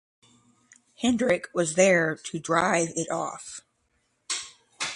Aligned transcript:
Hendrick 0.99 1.47
was 1.53 1.75
there 1.75 2.15
to 2.15 2.39
drive 2.39 2.89
it 2.95 3.11
off. 3.11 3.61